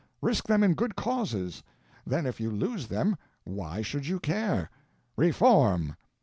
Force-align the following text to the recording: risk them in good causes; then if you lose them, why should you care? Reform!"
risk 0.19 0.47
them 0.47 0.63
in 0.63 0.73
good 0.73 0.95
causes; 0.95 1.61
then 2.07 2.25
if 2.25 2.39
you 2.41 2.49
lose 2.49 2.87
them, 2.87 3.15
why 3.43 3.83
should 3.83 4.07
you 4.07 4.19
care? 4.19 4.67
Reform!" 5.15 5.95